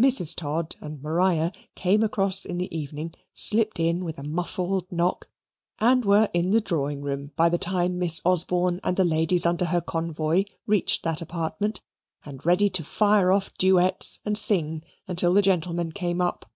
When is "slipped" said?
3.34-3.78